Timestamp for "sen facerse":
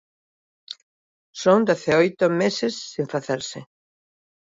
2.93-3.59